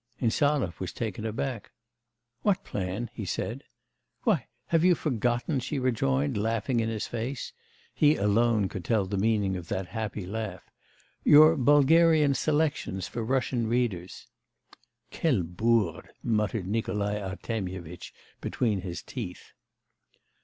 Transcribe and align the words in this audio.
Insarov 0.19 0.79
was 0.79 0.91
taken 0.91 1.27
aback. 1.27 1.69
'What 2.41 2.63
plan?' 2.63 3.11
he 3.13 3.23
said. 3.23 3.65
'Why, 4.23 4.47
have 4.69 4.83
you 4.83 4.95
forgotten?' 4.95 5.59
she 5.59 5.77
rejoined, 5.77 6.37
laughing 6.41 6.79
in 6.79 6.89
his 6.89 7.05
face; 7.05 7.53
he 7.93 8.15
alone 8.15 8.67
could 8.67 8.83
tell 8.83 9.05
the 9.05 9.19
meaning 9.19 9.55
of 9.55 9.67
that 9.67 9.89
happy 9.89 10.25
laugh: 10.25 10.63
'Your 11.23 11.55
Bulgarian 11.55 12.33
selections 12.33 13.07
for 13.07 13.23
Russian 13.23 13.67
readers?' 13.67 14.25
'Quelle 15.11 15.43
bourde!' 15.43 16.09
muttered 16.23 16.65
Nikolai 16.65 17.19
Artemyevitch 17.19 18.11
between 18.41 18.81
his 18.81 19.03
teeth. 19.03 19.51